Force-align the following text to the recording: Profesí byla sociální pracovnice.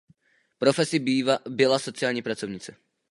Profesí 0.57 1.21
byla 1.49 1.79
sociální 1.79 2.21
pracovnice. 2.21 2.75